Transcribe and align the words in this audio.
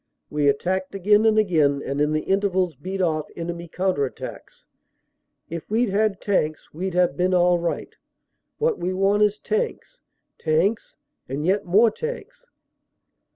We 0.31 0.47
attacked 0.47 0.95
again 0.95 1.27
and 1.27 1.37
again 1.37 1.83
and 1.85 2.01
in 2.01 2.11
the 2.11 2.21
intervals 2.23 2.75
beat 2.75 3.03
off 3.03 3.27
enemy 3.35 3.67
counter 3.67 4.03
attacks. 4.03 4.65
If 5.47 5.69
we 5.69 5.85
d 5.85 5.91
had 5.91 6.19
tanks 6.19 6.73
we 6.73 6.89
d 6.89 6.97
have 6.97 7.15
been 7.15 7.35
all 7.35 7.59
right. 7.59 7.95
What 8.57 8.79
we 8.79 8.93
want 8.93 9.21
is 9.21 9.37
tanks, 9.37 10.01
tanks 10.39 10.95
and 11.29 11.45
yet 11.45 11.65
more 11.65 11.91
tanks." 11.91 12.47